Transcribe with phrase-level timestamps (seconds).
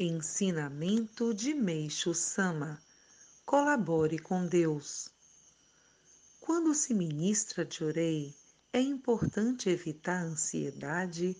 [0.00, 2.80] Ensinamento de Meixo Sama.
[3.44, 5.10] Colabore com Deus.
[6.40, 8.32] Quando se ministra de orei,
[8.72, 11.36] é importante evitar a ansiedade,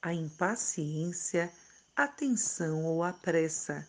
[0.00, 1.52] a impaciência,
[1.94, 3.86] a tensão ou a pressa.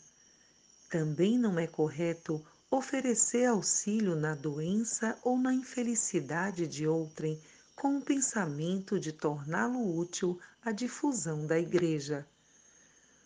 [0.89, 7.41] Também não é correto oferecer auxílio na doença ou na infelicidade de outrem
[7.73, 12.27] com o pensamento de torná-lo útil à difusão da Igreja.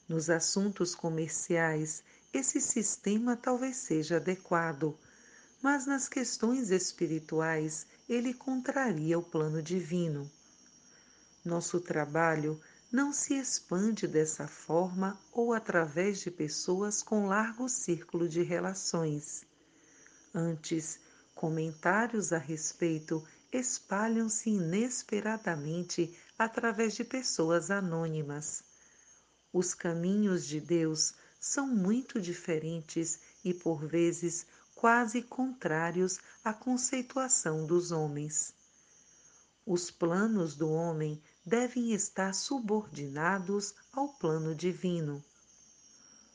[0.07, 4.97] Nos assuntos comerciais, esse sistema talvez seja adequado,
[5.61, 10.29] mas nas questões espirituais ele contraria o plano divino.
[11.45, 12.59] Nosso trabalho
[12.91, 19.45] não se expande dessa forma ou através de pessoas com largo círculo de relações.
[20.33, 20.99] Antes,
[21.33, 28.72] comentários a respeito espalham-se inesperadamente através de pessoas anônimas.
[29.53, 37.91] Os caminhos de Deus são muito diferentes e, por vezes, quase contrários à conceituação dos
[37.91, 38.51] homens.
[39.63, 45.23] Os planos do homem devem estar subordinados ao plano divino.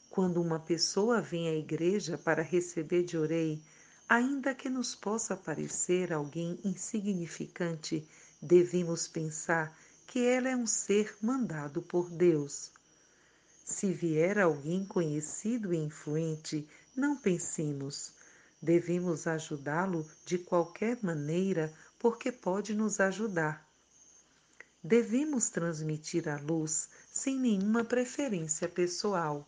[0.08, 3.60] Quando uma pessoa vem à igreja para receber de orei,
[4.08, 8.08] ainda que nos possa parecer alguém insignificante,
[8.40, 12.77] devemos pensar que ela é um ser mandado por Deus.
[13.70, 16.66] Se vier alguém conhecido e influente,
[16.96, 18.12] não pensemos.
[18.60, 23.68] Devemos ajudá-lo de qualquer maneira, porque pode nos ajudar.
[24.82, 29.46] Devemos transmitir a luz sem nenhuma preferência pessoal.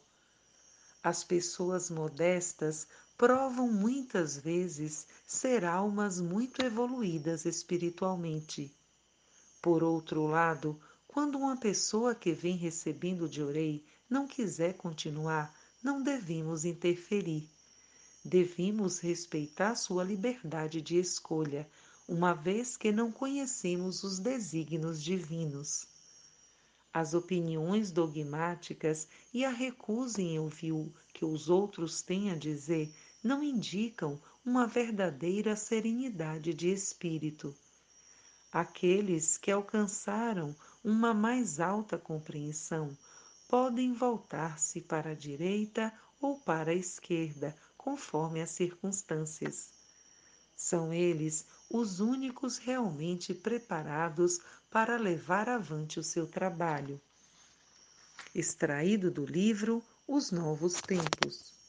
[1.02, 8.72] As pessoas modestas provam muitas vezes ser almas muito evoluídas espiritualmente.
[9.62, 16.02] Por outro lado, quando uma pessoa que vem recebendo de orei não quiser continuar, não
[16.02, 17.48] devemos interferir.
[18.24, 21.66] Devemos respeitar sua liberdade de escolha,
[22.08, 25.86] uma vez que não conhecemos os desígnios divinos.
[26.92, 32.92] As opiniões dogmáticas e a recusa em ouvir o que os outros têm a dizer
[33.22, 37.54] não indicam uma verdadeira serenidade de espírito.
[38.50, 42.98] Aqueles que alcançaram uma mais alta compreensão
[43.50, 49.72] podem voltar-se para a direita ou para a esquerda, conforme as circunstâncias.
[50.54, 54.38] São eles os únicos realmente preparados
[54.70, 57.00] para levar avante o seu trabalho.
[58.32, 61.59] Extraído do livro Os Novos Tempos.